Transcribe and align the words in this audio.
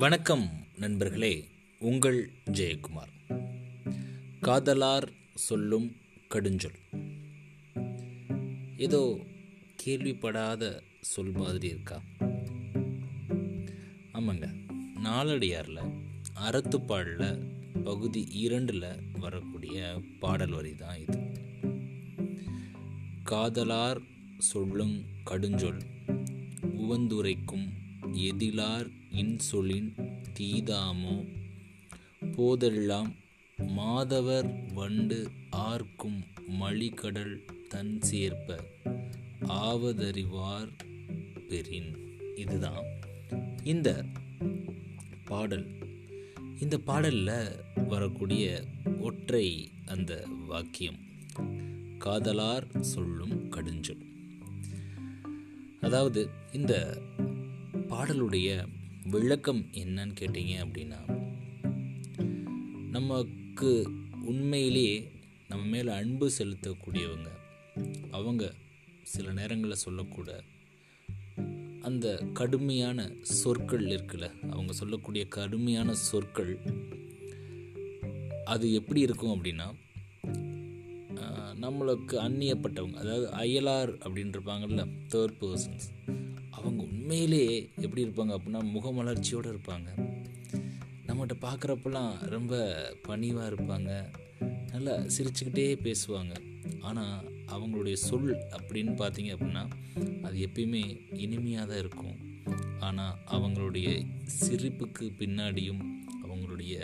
வணக்கம் 0.00 0.50
நண்பர்களே 0.76 1.48
உங்கள் 1.78 2.30
ஜெயக்குமார். 2.50 3.42
காதலார் 4.42 5.08
சொல்லும் 5.34 5.96
கடுஞ்சொல். 6.30 6.78
ஏதோ 8.76 9.18
கேள்விப்படாத 9.84 10.82
சொல் 11.00 11.30
மாதிரி 11.30 11.68
இருக்கா? 11.68 12.02
ஆமாங்க 14.14 14.54
நாளடியாரில் 15.04 15.92
அறத்துப்பாடில் 16.34 17.52
பகுதி 17.84 18.28
இரண்டில் 18.30 19.18
வரக்கூடிய 19.20 20.00
பாடல் 20.20 20.50
வரி 20.50 20.74
தான் 20.74 20.98
இது. 20.98 21.18
காதலார் 23.24 24.00
சொல்லும் 24.38 25.04
கடுஞ்சொல் 25.26 25.80
உவந்துரைக்கும் 26.62 27.68
எதிலார் 28.12 28.98
இன்சொலின் 29.10 30.18
தீதாமோ 30.38 31.28
போதெல்லாம் 32.36 33.14
மாதவர் 33.56 34.72
வண்டு 34.72 35.30
ஆர்க்கும் 35.50 36.24
மலிகடல் 36.60 37.38
தன் 37.68 37.98
சேர்ப்ப. 38.10 38.60
ஆவதறிவார் 39.48 40.70
பெறின். 41.48 42.18
இதுதான் 42.36 42.84
இந்த 43.64 44.04
பாடல். 45.24 45.66
இந்த 46.60 46.78
பாடலில் 46.78 47.48
வரக்கூடிய 47.88 48.64
ஒற்றை 49.00 49.70
அந்த 49.86 50.26
வாக்கியம். 50.46 50.98
காதலார் 51.98 52.80
சொல்லும் 52.80 53.50
கடுஞ்சொல். 53.50 54.08
அதாவது 55.80 56.30
இந்த 56.52 57.02
பாடலுடைய 57.74 58.78
விளக்கம் 59.10 59.60
என்னன்னு 59.72 60.14
கேட்டீங்க 60.20 60.54
அப்படின்னா 60.62 61.00
நமக்கு 62.90 63.70
உண்மையிலேயே 64.24 64.96
நம்ம 65.48 65.62
மேலே 65.66 65.90
அன்பு 65.92 66.26
செலுத்தக்கூடியவங்க 66.38 67.30
அவங்க 68.10 68.44
சில 69.02 69.32
நேரங்களில் 69.32 69.82
சொல்லக்கூட 69.84 70.30
அந்த 71.80 72.06
கடுமையான 72.32 73.08
சொற்கள் 73.32 73.86
இருக்குல்ல 73.86 74.26
அவங்க 74.50 74.72
சொல்லக்கூடிய 74.72 75.24
கடுமையான 75.28 75.94
சொற்கள் 76.02 76.52
அது 78.44 78.72
எப்படி 78.72 79.00
இருக்கும் 79.00 79.34
அப்படின்னா 79.36 79.68
நம்மளுக்கு 81.60 82.16
அந்நியப்பட்டவங்க 82.20 82.98
அதாவது 82.98 83.26
அயலார் 83.36 83.92
அப்படின்ட்டுருப்பாங்கல்ல 84.04 84.84
தேர்ட் 85.08 85.36
பர்சன்ஸ் 85.40 85.88
அவங்க 86.50 86.82
உண்மையிலே 86.82 87.70
எப்படி 87.76 88.04
இருப்பாங்க 88.04 88.34
அப்படின்னா 88.38 88.60
முகமலர்ச்சியோடு 88.76 89.48
இருப்பாங்க. 89.54 89.88
நம்மகிட்ட 91.06 91.36
பார்க்குறப்பெல்லாம் 91.40 92.12
ரொம்ப 92.26 92.54
பணிவாக 93.02 93.50
இருப்பாங்க. 93.54 93.90
நல்லா 94.70 94.94
சிரிச்சுக்கிட்டே 94.96 95.66
பேசுவாங்க. 95.86 96.34
ஆனால் 96.80 97.32
அவங்களுடைய 97.46 97.92
சொல் 97.92 98.30
அப்படின்னு 98.30 98.92
பார்த்தீங்க 99.02 99.30
அப்படின்னா 99.36 99.70
அது 100.22 100.36
எப்பயுமே 100.46 101.00
இனிமையாக 101.12 101.66
தான் 101.66 101.78
இருக்கும். 101.78 102.16
ஆனால் 102.78 103.16
அவங்களுடைய 103.26 103.88
சிரிப்புக்கு 104.40 105.06
பின்னாடியும் 105.18 105.82
அவங்களுடைய 106.22 106.74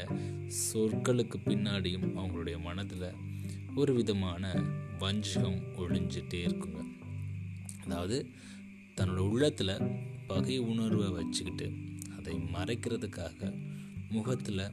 சொற்களுக்கு 0.73 1.39
பின்னாடியும் 1.45 2.09
அவங்களுடைய 2.17 2.61
மனதில் 2.61 3.09
ஒரு 3.75 3.95
விதமான 3.95 4.53
வஞ்சகம் 4.99 5.61
ஒழிஞ்சிட்டே 5.77 6.41
இருக்குங்க. 6.47 6.81
அதாவது 7.85 8.31
தன்னோட 9.01 9.17
உள்ளத்தில் 9.17 9.81
பகை 10.27 10.59
உணர்வை 10.59 11.11
வச்சுக்கிட்டு 11.11 11.73
அதை 12.19 12.35
மறைக்கிறதுக்காக 12.35 13.55
முகத்தில் 14.11 14.71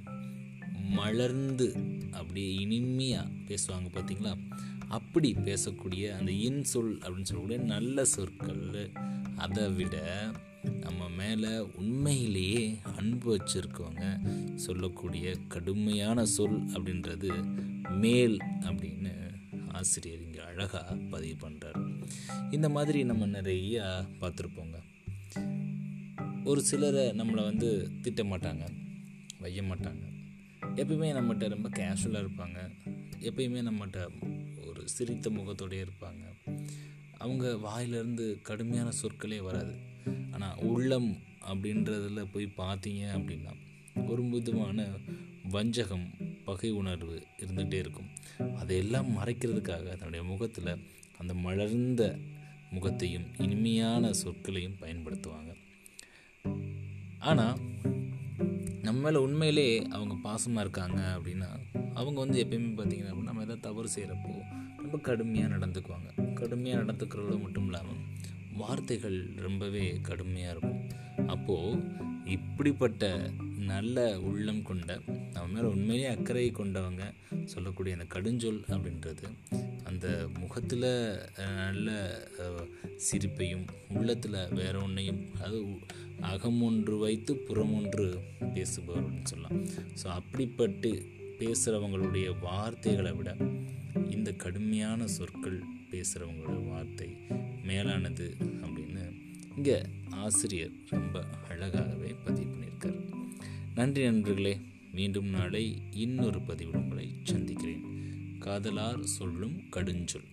மலர்ந்து 0.90 1.76
அப்படியே 2.12 2.54
இனிமையாக 2.54 3.30
பேசுவாங்க 3.48 3.90
பார்த்தீங்களா 3.94 4.38
அப்படி 4.88 5.34
பேசக்கூடிய 5.34 6.18
அந்த 6.18 6.32
இன்சொல் 6.32 7.00
அப்படின்னு 7.00 7.24
சொல்லக்கூடிய 7.24 7.58
நல்ல 7.58 8.06
சொற்கள். 8.06 8.92
அதை 9.36 9.70
விட 9.70 10.32
நம்ம 10.82 11.10
மேலே 11.10 11.60
உண்மையிலேயே 11.60 12.78
அன்பு 12.98 13.38
வச்சுருக்கவங்க 13.38 14.20
சொல்லக்கூடிய 14.56 15.36
கடுமையான 15.48 16.26
சொல் 16.26 16.66
அப்படின்றது 16.66 17.58
மேல் 17.90 18.38
அப்படின்னு 18.40 19.33
ஆசிரியர் 19.74 20.22
இங்கே 20.22 20.40
அழகாக 20.40 20.96
பதிவு 20.96 21.50
பண்ணுறார் 21.50 22.04
இந்த 22.52 22.70
மாதிரி 22.70 23.04
நம்ம 23.04 23.28
நிறையா 23.28 24.08
பார்த்துருப்போங்க. 24.22 24.76
ஒரு 26.44 26.62
சிலரை 26.62 27.10
நம்மளை 27.10 27.44
வந்து 27.44 27.92
திட்ட 28.02 28.24
மாட்டாங்க 28.24 28.68
வைய 29.40 29.62
மாட்டாங்க. 29.62 30.04
எப்பயுமே 30.62 31.10
நம்மகிட்ட 31.10 31.50
ரொம்ப 31.50 31.70
கேஷுவலாக 31.70 32.28
இருப்பாங்க. 32.28 32.72
எப்பயுமே 33.20 33.62
நம்மகிட்ட 33.62 34.08
ஒரு 34.68 34.90
சிரித்த 34.90 35.30
முகத்தோடய 35.30 35.86
இருப்பாங்க. 35.86 36.52
அவங்க 37.18 37.58
வாயிலிருந்து 37.58 38.40
கடுமையான 38.42 38.90
சொற்களே 39.02 39.42
வராது. 39.42 39.76
ஆனால் 40.32 40.58
உள்ளம் 40.58 41.18
அப்படின்றதில் 41.48 42.28
போய் 42.32 42.54
பார்த்தீங்க 42.58 43.06
அப்படின்னா 43.12 43.54
ஒரு 44.08 44.24
விதமான 44.24 44.88
வஞ்சகம் 45.52 46.08
பகை 46.46 46.72
உணர்வு 46.72 47.28
இருந்துகிட்டே 47.40 47.74
இருக்கும். 47.74 48.10
அதையெல்லாம் 48.56 49.18
மறைக்கிறதுக்காக 49.18 49.84
தன்னுடைய 49.84 50.26
முகத்தில் 50.26 50.86
அந்த 51.18 51.34
மலர்ந்த 51.34 52.20
முகத்தையும் 52.70 53.26
இனிமையான 53.38 54.12
சொற்களையும் 54.24 54.80
பயன்படுத்துவாங்க. 54.80 55.52
ஆனால் 57.20 57.58
நம்ம 58.82 59.02
மேலே 59.02 59.18
உண்மையிலே 59.18 59.82
அவங்க 59.82 60.16
பாசமாக 60.24 60.60
இருக்காங்க 60.60 61.20
அப்படின்னா 61.20 61.50
அவங்க 61.94 62.20
வந்து 62.20 62.46
எப்பயுமே 62.46 62.72
பார்த்திங்கன்னா 62.76 63.10
அப்படின்னா 63.10 63.24
நம்ம 63.24 63.42
எதாவது 63.42 63.60
தவறு 63.60 63.90
செய்கிறப்போ 63.96 64.42
ரொம்ப 64.78 64.98
கடுமையாக 64.98 65.56
நடந்துக்குவாங்க. 65.56 66.34
கடுமையாக 66.34 66.84
நடந்துக்கிறதோட 66.84 67.42
மட்டும் 67.42 67.66
இல்லாமல் 67.66 68.02
வார்த்தைகள் 68.62 69.20
ரொம்பவே 69.46 69.86
கடுமையாக 70.10 70.54
இருக்கும். 70.54 70.80
அப்போது 71.34 71.82
இப்படிப்பட்ட 72.36 73.04
நல்ல 73.72 73.98
உள்ளம் 74.30 74.62
கொண்ட 74.62 74.92
அவன் 75.34 75.52
மேலே 75.54 75.68
உண்மையிலே 75.68 76.08
அக்கறை 76.16 76.52
கொண்டவங்க 76.52 77.04
சொல்லக்கூடிய 77.46 77.96
அந்த 77.98 78.08
கடுஞ்சொல் 78.16 78.60
அப்படின்றது 78.76 79.26
அந்த 79.90 80.08
முகத்தில் 80.40 80.88
நல்ல 81.62 81.90
சிரிப்பையும் 83.08 83.66
உள்ளத்தில் 84.00 84.40
வேற 84.60 84.74
ஒன்றையும் 84.82 85.22
அது 85.46 85.60
அகம் 86.34 86.62
ஒன்று 86.62 86.96
வைத்து 86.98 87.34
புறம் 87.48 87.74
ஒன்று 87.74 88.08
பேசுபவர்னு 88.56 89.24
சொல்லலாம். 89.32 89.58
ஸோ 90.02 90.08
அப்படிப்பட்டு 90.20 90.92
பேசுகிறவங்களுடைய 91.40 92.28
வார்த்தைகளை 92.42 93.12
விட 93.12 93.32
இந்த 94.10 94.32
கடுமையான 94.44 95.08
சொற்கள் 95.18 95.60
பேசுகிறவங்களோட 95.92 96.60
வார்த்தை 96.70 97.10
மேலானது 97.64 98.36
அப்படின்னு 98.40 99.22
இங்கே 99.56 99.82
ஆசிரியர் 100.10 100.72
ரொம்ப 100.90 101.26
அழகாகவே 101.50 102.16
பதிவு 102.24 102.56
பண்ணியிருக்கார். 102.56 103.12
நன்றி 103.76 104.04
நண்பர்களே 104.04 104.60
மீண்டும் 104.92 105.28
நாளை 105.28 105.82
இன்னொரு 105.92 106.42
பதிவு 106.42 106.72
உங்களை 106.72 107.16
சந்திக்கிறேன். 107.24 107.84
காதலார் 108.40 109.00
சொல்லும் 109.00 109.62
கடுஞ்சொல். 109.70 110.32